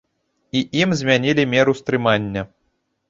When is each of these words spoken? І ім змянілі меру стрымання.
І 0.61 0.63
ім 0.81 0.95
змянілі 1.01 1.43
меру 1.53 1.77
стрымання. 1.83 2.47